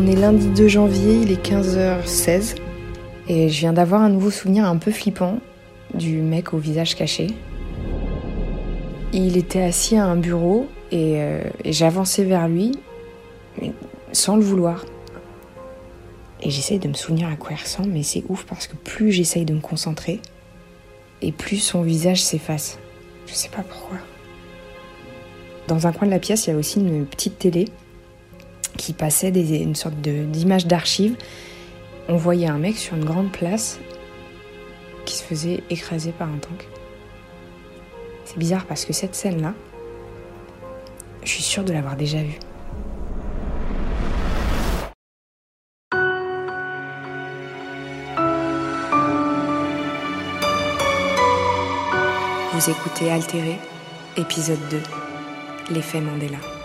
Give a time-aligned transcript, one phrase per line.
[0.00, 2.54] On est lundi 2 janvier, il est 15h16
[3.26, 5.40] et je viens d'avoir un nouveau souvenir un peu flippant
[5.92, 7.26] du mec au visage caché.
[9.12, 12.78] Il était assis à un bureau et, euh, et j'avançais vers lui
[13.60, 13.72] mais
[14.12, 14.84] sans le vouloir.
[16.42, 19.10] Et j'essaye de me souvenir à quoi il ressemble, mais c'est ouf parce que plus
[19.10, 20.20] j'essaye de me concentrer,
[21.22, 22.78] et plus son visage s'efface.
[23.26, 23.98] Je sais pas pourquoi.
[25.66, 27.64] Dans un coin de la pièce, il y a aussi une petite télé
[28.88, 31.14] qui passait des, une sorte d'image d'archive.
[32.08, 33.78] On voyait un mec sur une grande place
[35.04, 36.66] qui se faisait écraser par un tank.
[38.24, 39.52] C'est bizarre parce que cette scène-là,
[41.22, 42.38] je suis sûre de l'avoir déjà vue.
[52.54, 53.58] Vous écoutez Altéré,
[54.16, 54.80] épisode 2,
[55.74, 56.57] l'effet Mandela.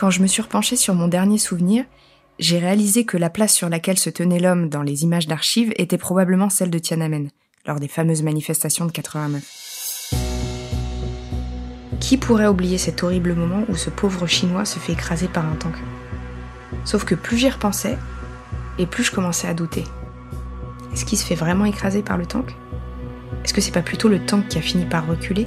[0.00, 1.84] Quand je me suis repenchée sur mon dernier souvenir,
[2.38, 5.98] j'ai réalisé que la place sur laquelle se tenait l'homme dans les images d'archives était
[5.98, 7.28] probablement celle de Tiananmen,
[7.66, 10.14] lors des fameuses manifestations de 89.
[12.00, 15.56] Qui pourrait oublier cet horrible moment où ce pauvre Chinois se fait écraser par un
[15.56, 15.74] tank?
[16.86, 17.98] Sauf que plus j'y repensais,
[18.78, 19.84] et plus je commençais à douter.
[20.94, 22.56] Est-ce qu'il se fait vraiment écraser par le tank?
[23.44, 25.46] Est-ce que c'est pas plutôt le tank qui a fini par reculer?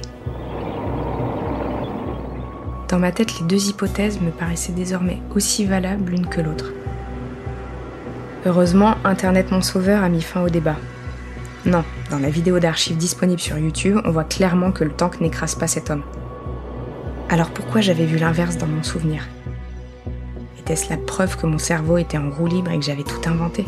[2.94, 6.72] Dans ma tête, les deux hypothèses me paraissaient désormais aussi valables l'une que l'autre.
[8.46, 10.76] Heureusement, Internet Mon Sauveur a mis fin au débat.
[11.66, 15.56] Non, dans la vidéo d'archives disponible sur YouTube, on voit clairement que le tank n'écrase
[15.56, 16.04] pas cet homme.
[17.28, 19.26] Alors pourquoi j'avais vu l'inverse dans mon souvenir?
[20.60, 23.66] Était-ce la preuve que mon cerveau était en roue libre et que j'avais tout inventé?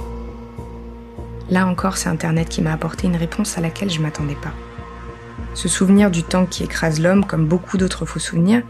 [1.50, 4.54] Là encore, c'est Internet qui m'a apporté une réponse à laquelle je m'attendais pas.
[5.54, 8.62] Ce souvenir du tank qui écrase l'homme, comme beaucoup d'autres faux souvenirs,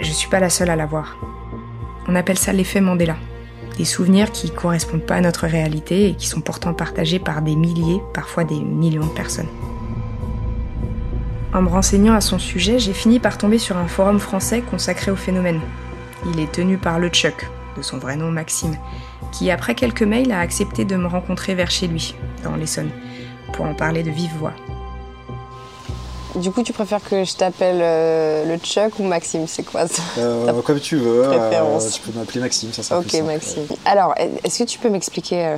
[0.00, 1.16] je suis pas la seule à l'avoir.
[2.08, 3.16] On appelle ça l'effet Mandela.
[3.76, 7.56] Des souvenirs qui correspondent pas à notre réalité et qui sont pourtant partagés par des
[7.56, 9.48] milliers, parfois des millions de personnes.
[11.52, 15.10] En me renseignant à son sujet, j'ai fini par tomber sur un forum français consacré
[15.10, 15.60] au phénomène.
[16.32, 18.76] Il est tenu par le Chuck, de son vrai nom Maxime,
[19.32, 22.90] qui après quelques mails a accepté de me rencontrer vers chez lui, dans l'Essonne,
[23.52, 24.54] pour en parler de vive voix.
[26.36, 29.46] Du coup, tu préfères que je t'appelle euh, le Chuck ou Maxime?
[29.48, 30.02] C'est quoi ça?
[30.18, 33.12] Euh, comme tu veux, euh, tu peux m'appeler Maxime, ça sera Ok.
[33.24, 33.66] Maxime.
[33.84, 34.14] Alors,
[34.44, 35.56] est-ce que tu peux m'expliquer euh,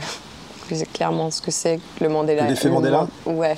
[0.66, 2.48] plus clairement ce que c'est le Mandela?
[2.48, 3.06] L'effet Mandela?
[3.26, 3.54] Ouais.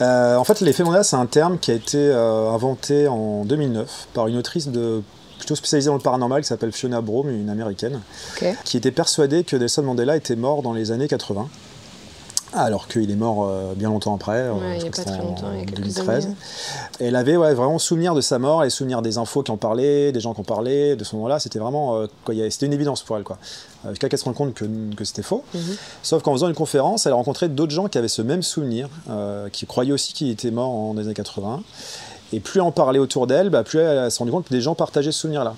[0.00, 4.36] En fait, l'effet Mandela, c'est un terme qui a été inventé en 2009 par une
[4.36, 5.02] autrice de,
[5.38, 8.00] plutôt spécialisée dans le paranormal qui s'appelle Fiona Brome, une américaine,
[8.64, 11.48] qui était persuadée que Nelson Mandela était mort dans les années 80.
[12.54, 15.02] Alors qu'il est mort euh, bien longtemps après, euh, Ouais, il je y a pas
[15.04, 16.24] très en longtemps, il y a quelques 2013.
[16.26, 16.34] années.
[17.00, 19.56] Et elle avait ouais, vraiment souvenir de sa mort et souvenir des infos qui en
[19.56, 21.38] parlaient, des gens qui en parlaient, de ce moment-là.
[21.40, 22.06] C'était vraiment euh,
[22.50, 23.22] c'était une évidence pour elle.
[23.22, 23.38] Quoi.
[23.90, 24.64] Jusqu'à qu'elle se rende compte que,
[24.96, 25.44] que c'était faux.
[25.54, 25.60] Mhm.
[26.02, 28.88] Sauf qu'en faisant une conférence, elle a rencontré d'autres gens qui avaient ce même souvenir,
[29.10, 31.62] euh, qui croyaient aussi qu'il était mort en des années 80.
[32.32, 34.60] Et plus elle en parlait autour d'elle, bah, plus elle s'est rendue compte que des
[34.60, 35.54] gens partageaient ce souvenir-là.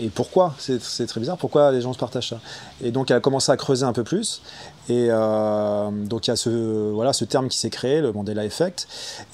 [0.00, 0.54] Et pourquoi?
[0.58, 2.40] C'est très bizarre, pourquoi les gens se partagent ça?
[2.82, 4.40] Et donc elle a commencé à creuser un peu plus.
[4.88, 8.44] Et euh, donc il y a ce, voilà, ce terme qui s'est créé, le Mandela
[8.44, 8.86] Effect.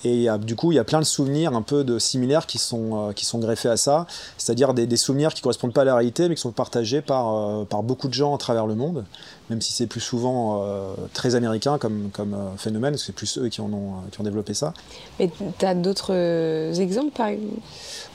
[0.04, 3.08] Et du coup, il y a plein de souvenirs un peu de similaires qui sont,
[3.08, 4.06] euh, qui sont greffés à ça.
[4.38, 7.00] C'est-à-dire des, des souvenirs qui ne correspondent pas à la réalité, mais qui sont partagés
[7.00, 9.04] par, euh, par beaucoup de gens à travers le monde.
[9.50, 13.48] Même si c'est plus souvent euh, très américain comme, comme euh, phénomène, c'est plus eux
[13.48, 14.72] qui, en ont, euh, qui ont développé ça.
[15.18, 15.28] Mais
[15.58, 17.60] t'as d'autres euh, exemples, par exemple?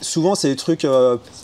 [0.02, 0.88] Souvent, c'est des trucs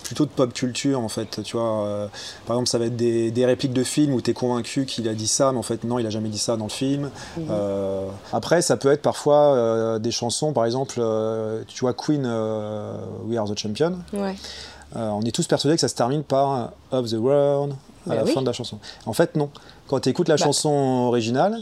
[0.04, 1.42] plutôt de pop culture, en fait.
[1.44, 2.10] Tu vois,
[2.46, 5.08] par exemple, ça va être des, des répliques de films où tu es convaincu qu'il
[5.08, 7.10] a dit ça, mais en fait, non, il a jamais dit ça dans le film.
[7.50, 11.02] Euh, après, ça peut être parfois des chansons, par exemple,
[11.68, 12.26] tu vois, Queen,
[13.26, 14.00] We Are the Champion.
[14.14, 14.36] Ouais.
[14.98, 17.72] Euh, on est tous persuadés que ça se termine par Of the World
[18.06, 18.32] à Bah la oui.
[18.34, 18.78] fin de la chanson.
[19.06, 19.50] En fait, non.
[19.92, 20.46] Quand tu écoutes la Bah.
[20.46, 20.70] chanson
[21.08, 21.60] originale,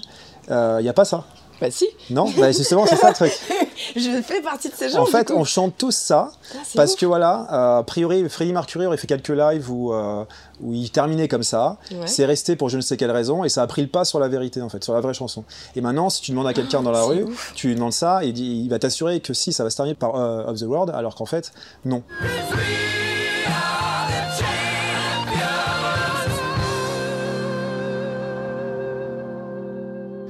[0.49, 1.25] il n'y a pas ça.
[1.61, 3.33] Bah si, Non, bah, justement, c'est ça le truc.
[3.97, 5.01] je fais partie de ces gens.
[5.01, 6.31] En fait, on chante tous ça.
[6.31, 6.99] Ah, Parce ouf.
[7.01, 10.23] que voilà, euh, a priori, Freddie Mercury aurait fait quelques lives où, euh,
[10.61, 11.75] où il terminait comme ça.
[11.91, 12.07] Ouais.
[12.07, 14.19] C'est resté pour je ne sais quelle raison et ça a pris le pas sur
[14.21, 15.43] la vérité en fait, sur la vraie chanson.
[15.75, 17.51] Et maintenant, si tu demandes à quelqu'un dans la Ah, rue, ouf.
[17.55, 19.95] tu lui demandes ça, il, dit, il va t'assurer que si ça va se terminer
[19.95, 21.51] par euh, Of the World, alors qu'en fait,
[21.83, 22.03] non.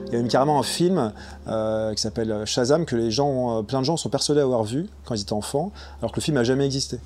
[0.10, 1.14] Il y a même carrément un film
[1.48, 4.88] euh, qui s'appelle Shazam que les gens, euh, plein de gens sont persuadés avoir vu
[5.06, 7.00] quand ils étaient enfants, alors que le film n'a jamais existé.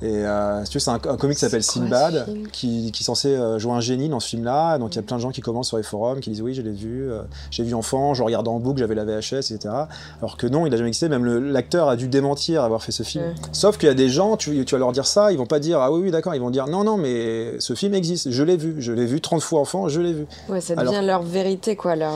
[0.00, 3.04] Et euh, si tu veux, c'est un, un comique qui s'appelle Sinbad, qui, qui est
[3.04, 4.78] censé euh, jouer un génie dans ce film-là.
[4.78, 6.54] Donc il y a plein de gens qui commencent sur les forums, qui disent oui,
[6.54, 9.70] je l'ai vu, euh, j'ai vu enfant, je regarde en boucle, j'avais la VHS, etc.
[10.20, 11.08] Alors que non, il a jamais existé.
[11.08, 13.24] Même l'acteur a dû démentir avoir fait ce film.
[13.24, 13.34] Ouais.
[13.52, 15.58] Sauf qu'il y a des gens, tu, tu vas leur dire ça, ils vont pas
[15.58, 18.42] dire ah oui, oui, d'accord, ils vont dire non, non, mais ce film existe, je
[18.44, 20.26] l'ai vu, je l'ai vu 30 fois enfant, je l'ai vu.
[20.48, 21.96] Ouais, ça Alors- devient leur vérité, quoi.
[21.96, 22.12] Leur,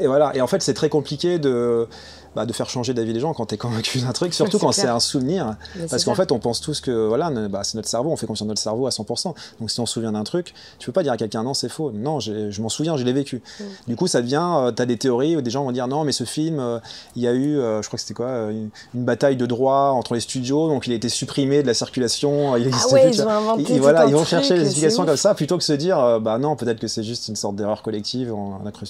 [0.00, 0.34] Et voilà.
[0.34, 1.86] Et en fait, c'est très compliqué de,
[2.34, 4.72] bah, de faire changer d'avis les gens quand tu es convaincu d'un truc, surtout quand
[4.72, 5.56] c'est un souvenir.
[5.76, 8.26] mais Parce qu'en fait, on pense tous que voilà, bah, c'est notre cerveau, on fait
[8.26, 9.34] confiance à notre cerveau à 100%.
[9.60, 11.68] Donc si on se souvient d'un truc, tu peux pas dire à quelqu'un non, c'est
[11.68, 11.90] faux.
[11.92, 13.42] Non, je m'en souviens, je l'ai vécu.
[13.60, 13.64] Mm.
[13.88, 16.12] Du coup, ça devient, tu as des théories où des gens vont dire non, mais
[16.12, 16.78] ce film, euh,
[17.16, 19.46] il y a eu, euh, je crois que c'était quoi, euh, une, une bataille de
[19.46, 22.56] droit entre les studios, donc il a été supprimé de la circulation.
[22.56, 24.66] Il Ah existe ouais, plus, ils ont inventé Ils, voilà, vont truc, chercher des c'est
[24.66, 27.36] explications comme ça plutôt que se dire euh, bah non, peut-être que c'est juste une
[27.36, 28.32] sorte d'erreur collective.
[28.32, 28.86] On a, cru,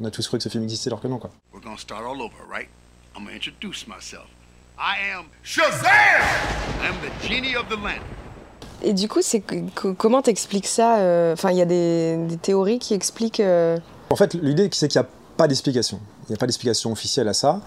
[0.00, 1.30] on a tous cru que ce film existait alors que non quoi.
[1.52, 2.68] We're gonna start all over, right?
[3.16, 4.26] I'm gonna introduce myself.
[4.78, 6.22] I am Shazam!
[6.82, 8.02] I'm the genie of the lamp.
[8.84, 9.42] Et du coup, c'est
[9.96, 13.38] comment t'expliques ça euh, Enfin, il y a des, des théories qui expliquent.
[13.40, 13.78] euh,
[14.10, 16.00] En fait, l'idée c'est qu'il n'y a pas d'explication.
[16.28, 17.60] Il n'y a pas d'explication officielle à ça.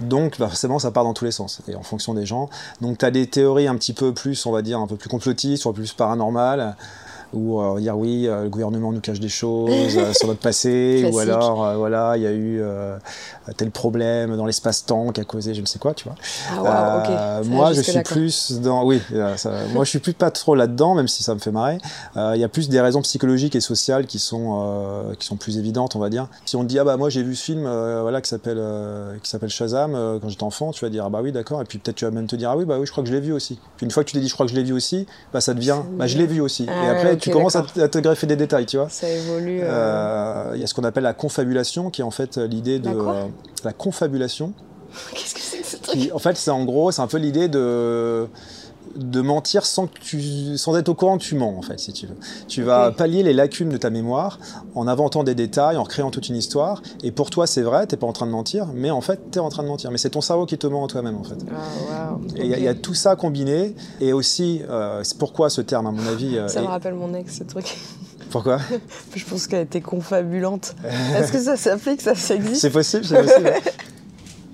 [0.00, 2.48] Donc, bah, forcément, ça part dans tous les sens, et en fonction des gens.
[2.80, 5.08] Donc, tu as des théories un petit peu plus, on va dire, un peu plus
[5.08, 6.76] complotistes, un peu plus paranormales,
[7.32, 10.28] où euh, on va dire oui, euh, le gouvernement nous cache des choses euh, sur
[10.28, 12.62] notre passé, ou alors, voilà, il y a eu
[13.56, 16.14] tel problème dans l'espace-temps qui a causé je ne sais quoi, tu vois.
[16.50, 17.06] Ah waouh, ok.
[17.06, 18.84] Ça va moi, je suis plus dans.
[18.84, 19.00] Oui,
[19.36, 21.78] ça- moi, je suis plus pas trop là-dedans, même si ça me fait marrer.
[22.16, 25.96] Il y a plus des raisons psychologiques et sociales qui sont qui sont plus évidentes,
[25.96, 26.28] on va dire.
[26.44, 28.60] Si on te dit ah bah moi j'ai vu ce film, voilà, qui s'appelle
[29.22, 31.78] qui s'appelle Shazam quand j'étais enfant, tu vas dire ah bah oui d'accord, et puis
[31.78, 33.20] peut-être tu vas même te dire ah oui bah oui je crois que je l'ai
[33.20, 33.58] vu aussi.
[33.76, 35.40] Puis une fois que tu t'es dit je crois que je l'ai vu aussi, bah
[35.40, 36.66] ça devient bah je l'ai vu aussi.
[36.68, 38.88] Ah et après ok, tu commences à, te- à te greffer des détails, tu vois.
[38.90, 39.60] Ça évolue.
[39.62, 39.66] euh,
[40.50, 42.90] Euh, Il y a ce qu'on appelle la confabulation, qui est en fait l'idée de
[43.64, 44.52] La euh, confabulation.
[45.14, 45.98] Qu'est-ce que c'est que ce truc?
[45.98, 48.26] Qui, en fait, c'est en gros, c'est un peu l'idée de
[48.96, 51.92] de mentir sans que tu sans être au courant que tu mens en fait si
[51.92, 52.16] tu veux.
[52.48, 54.38] Tu vas pallier les lacunes de ta mémoire
[54.74, 57.96] en inventant des détails, en recréant toute une histoire et pour toi c'est vrai, t'es
[57.96, 60.10] pas en train de mentir, mais en fait t'es en train de mentir, mais c'est
[60.10, 61.38] ton cerveau qui te ment en toi-même en fait.
[61.92, 62.16] Ah.
[62.36, 65.50] Et il y a- il y, a tout ça combiné et aussi euh, c'est pourquoi
[65.50, 67.76] ce terme à mon avis euh, Ça me est- rappelle mon ex, ce truc.
[68.30, 68.58] pourquoi?
[69.16, 70.74] Je pense qu'elle était confabulante.
[71.16, 72.00] Est-ce que ça s'applique?
[72.00, 72.60] Ça, ça existe?
[72.60, 73.52] C'est possible, c'est possible.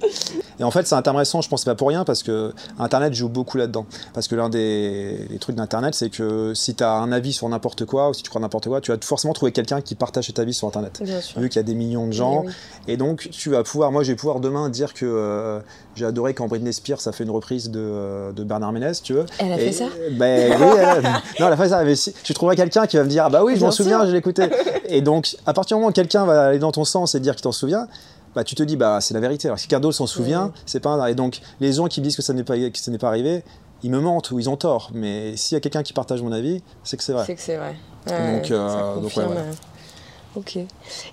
[0.60, 3.58] Et en fait, c'est intéressant, je pense pas pour rien, parce que Internet joue beaucoup
[3.58, 3.86] là-dedans.
[4.12, 7.84] Parce que l'un des, trucs d'Internet, c'est que si tu as un avis sur n'importe
[7.84, 10.38] quoi, ou si tu crois n'importe quoi, tu vas forcément trouver quelqu'un qui partage cet
[10.38, 11.00] avis sur Internet.
[11.02, 11.40] Bien sûr.
[11.40, 12.42] Vu qu'il y a des millions de gens.
[12.44, 12.52] Oui,
[12.88, 15.60] Et donc, tu vas pouvoir, moi, je vais pouvoir demain dire que euh,
[15.94, 19.12] j'ai adoré quand Britney Spears a fait une reprise de, euh, de Bernard Ménez, tu
[19.14, 19.26] veux.
[19.38, 19.84] Elle a Et- fait ça?
[20.12, 21.84] Ben oui, elle a- non, elle a fait ça.
[21.84, 24.04] Mais si, tu trouveras quelqu'un qui va me dire, ah bah oui, je m'en souviens,
[24.06, 24.48] je l'ai écouté.
[24.88, 27.34] Et donc, à partir du moment où quelqu'un va aller dans ton sens et dire
[27.34, 27.86] qu'il t'en souvient,
[28.34, 29.48] bah tu te dis, bah c'est la vérité.
[29.48, 30.52] Alors si d'autre s'en souvient, Ouais.
[30.66, 31.06] c'est pas un...
[31.06, 33.08] Et donc, les gens qui me disent que ça n'est pas, que ce n'est pas
[33.08, 33.42] arrivé,
[33.82, 34.90] ils me mentent ou ils ont tort.
[34.94, 37.24] Mais s'il y a quelqu'un qui partage mon avis, c'est que c'est vrai.
[37.26, 37.76] C'est que c'est vrai.
[38.06, 39.52] Donc, euh, ça donc, ouais, euh.
[40.36, 40.58] Ok.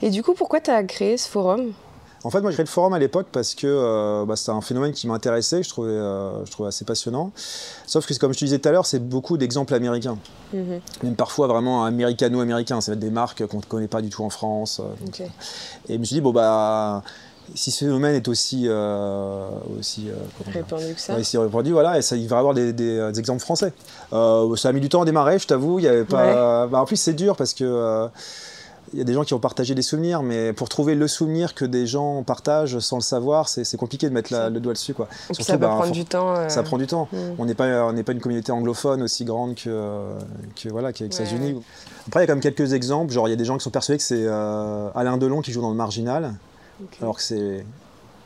[0.02, 1.72] Et du coup, pourquoi tu as créé ce forum?
[2.25, 4.60] En fait, moi, j'ai créé le forum à l'époque parce que euh, bah, c'était un
[4.62, 7.31] phénomène qui m'intéressait, que je trouvais, euh, je trouvais assez passionnant.
[7.86, 10.18] Sauf que, comme je te disais tout à l'heure, c'est beaucoup d'exemples américains.
[10.51, 10.80] Mhm.
[11.04, 12.81] Même parfois vraiment américano-américains.
[12.81, 14.81] Ça va être des marques qu'on ne connaît pas du tout en France.
[14.81, 15.25] euh.
[15.88, 17.04] Et je me suis dit, bon, bah,
[17.54, 18.63] si ce phénomène est aussi.
[18.68, 19.48] euh,
[19.80, 20.16] aussi euh,
[20.51, 23.12] Répandu que ça Ouais, si répandu, voilà, et ça, il va y avoir des, des,
[23.12, 23.71] des exemples français.
[24.13, 25.78] Euh, ça a mis du temps à démarrer, je t'avoue.
[25.78, 26.66] Il y avait pas.
[26.66, 28.07] Bah, en plus, c'est dur parce que.
[28.94, 31.54] Il y a des gens qui ont partagé des souvenirs, mais pour trouver le souvenir
[31.56, 34.94] que des gens partagent sans le savoir, c'est compliqué de mettre la- le doigt dessus.
[34.94, 35.07] Quoi.
[35.27, 36.35] Surtout, ça peut bah, prendre for- du temps.
[36.35, 37.07] euh, ça prend du temps.
[37.11, 37.18] Mm.
[37.39, 40.01] On n'est pas, on n'est pas une communauté anglophone aussi grande que,
[40.61, 41.61] que voilà, qu'aux Ouais, États-Unis.
[42.07, 43.11] Après, il y a quand même quelques exemples.
[43.11, 45.51] Genre, il y a des gens qui sont persuadés que c'est euh, Alain Delon qui
[45.51, 46.33] joue dans le Marginal,
[47.01, 47.65] alors que c'est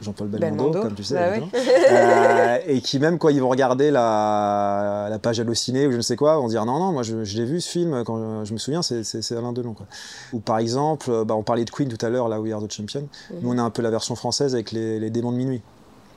[0.02, 1.16] Jean-Paul Belmondo, Belmondo, comme tu sais.
[1.16, 1.46] bah.
[1.92, 6.02] Euh, et qui même quand ils vont regarder la, la page hallucinée ou je ne
[6.02, 8.50] sais quoi, vont dire non non moi je, je l'ai vu ce film quand je,
[8.50, 9.86] je me souviens c'est, Alain Delon quoi.
[10.34, 12.62] Ou par exemple euh, bah, on parlait de Queen tout à l'heure là We Are
[12.66, 13.08] the Champion.
[13.42, 15.62] Nous on a un peu la version française avec les, les démons de minuit.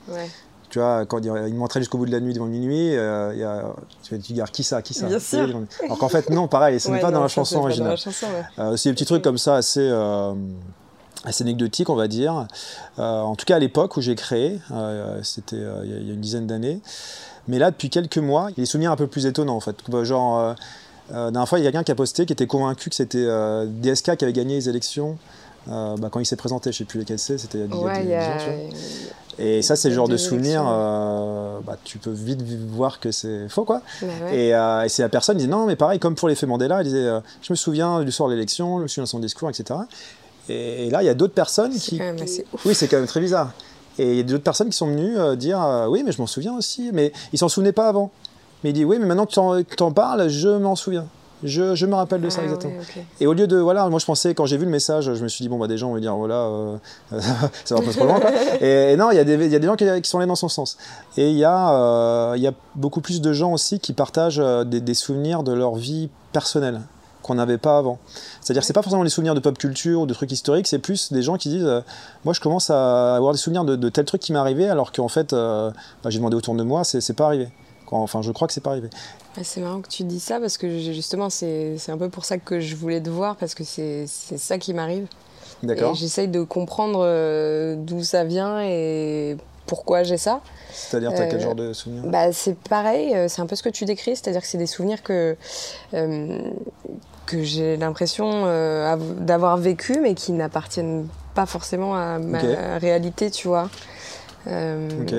[0.08, 0.28] Ouais.
[0.70, 3.42] Tu vois, quand il il m'entraîne jusqu'au bout de la nuit devant minuit, euh, y
[3.42, 5.46] a, tu vas dire qui ça, qui ça Bien sûr.
[5.84, 7.64] Alors qu'en fait, non, pareil, ce n'est Ouais, pas dans la chanson c'est pas Dans
[7.66, 7.90] originale.
[7.90, 8.64] la chanson, ouais.
[8.64, 10.32] Euh, c'est des petits trucs comme ça assez, euh,
[11.24, 12.46] assez anecdotiques, on va dire.
[12.98, 15.98] Euh, en tout cas, à l'époque où j'ai créé, euh, c'était euh, il y a-
[15.98, 16.80] il y, a une dizaine d'années.
[17.48, 19.60] Mais là, depuis quelques mois, il y a des souvenirs un peu plus étonnants, en
[19.60, 19.76] fait.
[20.04, 20.54] Genre,
[21.10, 23.26] la dernière fois, il y a quelqu'un qui a posté qui était convaincu que c'était
[23.66, 25.18] DSK qui avait gagné les élections.
[25.66, 27.90] bah, quand il s'est présenté, je sais plus lesquels c'est, c'était il y a Ouais,
[28.48, 28.74] ans.
[29.38, 33.48] Et ça, c'est le genre de souvenir, euh, bah, tu peux vite voir que c'est
[33.48, 33.80] faux, quoi.
[34.02, 34.36] Bah ouais.
[34.36, 36.82] Et, euh, et c'est la personne qui dit non, mais pareil, comme pour l'effet Mandela,
[36.82, 39.18] il disait euh, Je me souviens du soir de l'élection, je me souviens de son
[39.20, 39.80] discours, etc.
[40.48, 41.98] Et, et là, il y a d'autres personnes qui.
[41.98, 42.64] quand même assez ouf.
[42.66, 43.52] Oui, c'est quand même très bizarre.
[43.98, 46.20] Et il y a d'autres personnes qui sont venues euh, dire euh, Oui, mais je
[46.20, 48.10] m'en souviens aussi, mais ils s'en souvenaient pas avant.
[48.64, 51.06] Mais il dit oui, mais maintenant que tu en parles, je m'en souviens.
[51.44, 52.74] Je, je, me rappelle de ça Ah, exactement.
[52.80, 53.02] ok.
[53.20, 55.26] Et au lieu de voilà, moi je pensais quand j'ai vu le message, je me
[55.26, 56.76] suis dit bon bah des gens vont dire voilà, euh,
[57.64, 58.20] ça va pas trop loin.
[58.20, 58.30] Quoi.
[58.60, 60.18] Et, et non, il y, a des- il y a des gens qui, qui sont
[60.18, 60.78] allés dans son sens.
[61.16, 64.40] Et il y a euh, il y a beaucoup plus de gens aussi qui partagent
[64.66, 66.80] des, des souvenirs de leur vie personnelle
[67.22, 67.98] qu'on n'avait pas avant.
[68.40, 71.12] C'est-à-dire c'est pas forcément les souvenirs de pop culture ou de trucs historiques, c'est plus
[71.12, 71.80] des gens qui disent euh,
[72.24, 74.92] moi je commence à avoir des souvenirs de, de tel truc qui m'est arrivé alors
[74.92, 75.70] qu'en fait euh,
[76.02, 77.48] bah, j'ai demandé autour de moi, c'est pas arrivé.
[77.94, 78.88] Enfin, je crois que c'est pas arrivé.
[79.42, 82.58] C'est marrant que tu dis ça parce que justement, c'est un peu pour ça que
[82.58, 85.06] je voulais te voir parce que c'est ça qui m'arrive.
[85.62, 89.36] D'accord j'essaye de comprendre euh, d'où ça vient et
[89.72, 90.40] pourquoi j'ai ça.
[90.70, 92.02] C'est-à-dire, t'as quel Euh, genre de souvenirs?
[92.04, 94.66] Bah, c'est pareil, euh, c'est un peu ce que tu décris, c'est-à-dire que c'est des
[94.66, 95.34] souvenirs que,
[95.94, 96.38] euh,
[97.24, 102.40] que j'ai l'impression av- d'avoir vécu, mais qui n'appartiennent pas forcément à ma
[102.78, 103.70] réalité, tu vois.
[104.46, 105.14] Ok.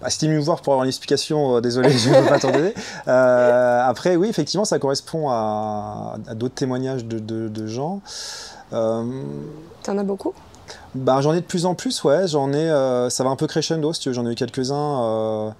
[0.00, 2.52] Bah, C'était mieux voir pour avoir une explication, euh, désolé, je ne peux pas t'en
[2.52, 2.74] donner.
[3.08, 8.00] Euh, après, oui, effectivement, ça correspond à, à d'autres témoignages de, de- de gens.
[8.72, 9.02] Euh,
[9.82, 10.32] T'en as beaucoup?
[10.94, 12.28] Bah, j'en ai de plus en plus, ouais.
[12.28, 14.14] J'en ai, euh, ça va un peu crescendo, si tu veux.
[14.14, 15.50] J'en ai eu quelques-uns euh,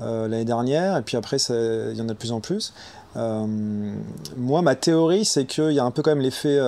[0.00, 2.72] euh, l'année dernière, et puis après, il y en a de plus en plus.
[3.14, 6.60] Moi, ma théorie, c'est qu'il y a un peu quand même l'effet,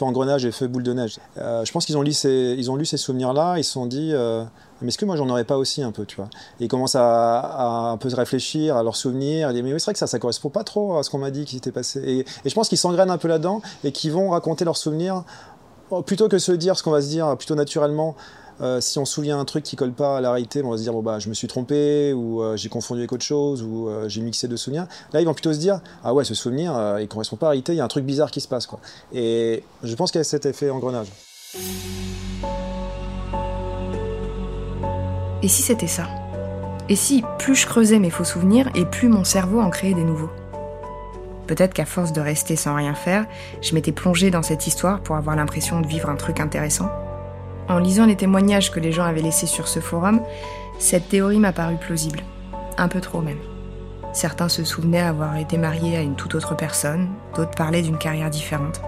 [0.00, 1.18] engrenage, l'effet boule de neige.
[1.36, 4.12] Je pense qu'ils ont lu ces, souvenirs-là, ils se sont dit,
[4.80, 6.28] mais est-ce que moi j'en aurais pas aussi un peu, tu vois?
[6.60, 9.50] Et ils commencent à, un peu se réfléchir à leurs souvenirs.
[9.50, 11.30] Ils disent, mais c'est vrai que ça, ça correspond pas trop à ce qu'on m'a
[11.30, 12.00] dit qui s'était passé.
[12.04, 15.24] Et, et je pense qu'ils s'engrènent un peu là-dedans et qu'ils vont raconter leurs souvenirs
[16.04, 18.16] plutôt que se dire ce qu'on va se dire plutôt naturellement.
[18.60, 20.76] euh, si on se souvient un truc qui colle pas à la réalité, on va
[20.76, 23.88] se dire bah je me suis trompé ou euh, j'ai confondu avec autre chose ou
[23.88, 24.86] euh, j'ai mixé deux souvenirs.
[25.12, 27.50] Là ils vont plutôt se dire ah ouais ce souvenir il correspond pas à la
[27.50, 28.80] réalité, il y a un truc bizarre qui se passe quoi.
[29.12, 31.08] Et je pense qu'il y a cet effet engrenage.
[35.42, 36.08] Et si c'était ça?
[36.88, 40.04] Et si plus je creusais mes faux souvenirs et plus mon cerveau en créait des
[40.04, 40.30] nouveaux?
[41.48, 43.24] Peut-être qu'à force de rester sans rien faire,
[43.62, 46.90] je m'étais plongée dans cette histoire pour avoir l'impression de vivre un truc intéressant.
[47.68, 50.20] En lisant les témoignages que les gens avaient laissés sur ce forum,
[50.78, 52.20] cette théorie m'a paru plausible.
[52.76, 53.40] Un peu trop même.
[54.12, 58.30] Certains se souvenaient avoir été mariés à une toute autre personne, d'autres parlaient d'une carrière
[58.30, 58.82] différente.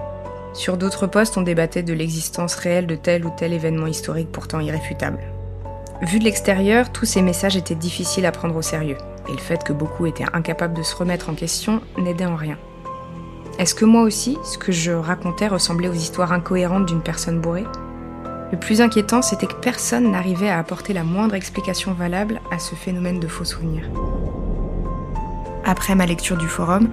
[0.53, 4.61] Sur d'autres postes, on débattait de l'existence réelle de tel ou tel événement historique pourtant
[4.61, 5.19] irréfutable.
[6.03, 8.97] Vu de l'extérieur, tous ces messages étaient difficiles à prendre au sérieux,
[9.31, 12.59] et le fait que beaucoup étaient incapables de se remettre en question n'aidait en rien.
[13.59, 17.67] Est-ce que moi aussi, ce que je racontais ressemblait aux histoires incohérentes d'une personne bourrée?
[18.53, 22.75] Le plus inquiétant, c'était que personne n'arrivait à apporter la moindre explication valable à ce
[22.75, 23.89] phénomène de faux souvenirs.
[25.65, 26.89] Après ma lecture du forum,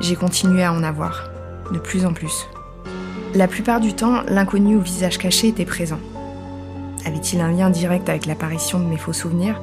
[0.00, 1.30] j'ai continué à en avoir,
[1.72, 2.46] de plus en plus.
[3.34, 6.00] La plupart du temps, l'inconnu au visage caché était présent.
[7.06, 9.60] Avait-il un lien direct avec l'apparition de mes faux souvenirs?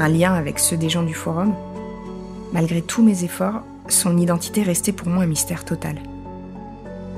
[0.00, 1.54] Un lien avec ceux des gens du forum
[2.54, 5.96] Malgré tous mes efforts, son identité restait pour moi un mystère total.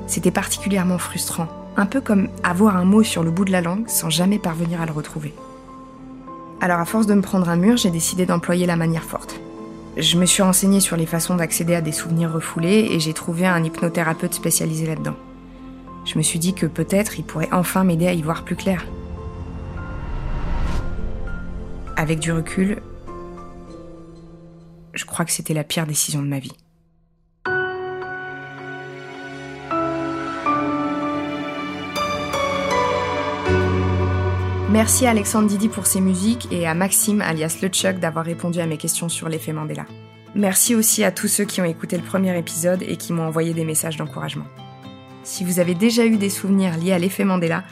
[0.09, 1.47] C'était particulièrement frustrant,
[1.77, 4.81] un peu comme avoir un mot sur le bout de la langue sans jamais parvenir
[4.81, 5.33] à le retrouver.
[6.61, 9.41] Alors à force de me prendre un mur, j'ai décidé d'employer la manière forte.
[9.97, 13.47] Je me suis renseignée sur les façons d'accéder à des souvenirs refoulés et j'ai trouvé
[13.47, 15.17] un hypnothérapeute spécialisé là-dedans.
[16.05, 18.85] Je me suis dit que peut-être il pourrait enfin m'aider à y voir plus clair.
[22.03, 22.83] Avec du recul,
[24.93, 26.51] je crois que c'était la pire décision de ma vie.
[34.69, 38.67] Merci à Alexandre Didi pour ses musiques et à Maxime alias LeChuck d'avoir répondu à
[38.67, 39.87] mes questions sur l'effet Mandela.
[40.35, 43.55] Merci aussi à tous ceux qui ont écouté le premier épisode et qui m'ont envoyé
[43.55, 44.47] des messages d'encouragement.
[45.23, 47.63] Si vous avez déjà eu des souvenirs liés à l'effet Mandela,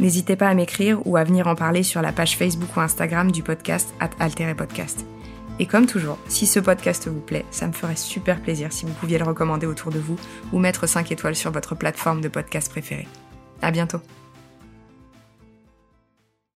[0.00, 3.30] n'hésitez pas à m'écrire ou à venir en parler sur la page Facebook ou Instagram
[3.30, 4.10] du podcast at
[4.54, 5.06] Podcast.
[5.60, 8.94] Et comme toujours, si ce podcast vous plaît, ça me ferait super plaisir si vous
[8.94, 10.16] pouviez le recommander autour de vous
[10.52, 13.06] ou mettre 5 étoiles sur votre plateforme de podcast préférée.
[13.60, 14.00] À bientôt!